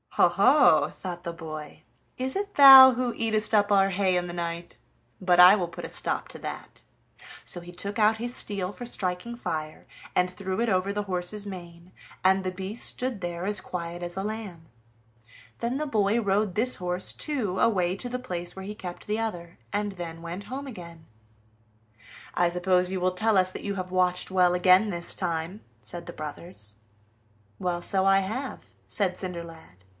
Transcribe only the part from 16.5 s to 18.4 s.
this horse, too, away to the